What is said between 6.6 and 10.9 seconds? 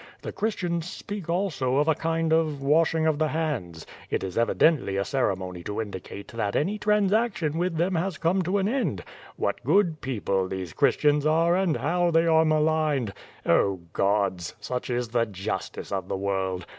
transaction with them has come to end. What good people these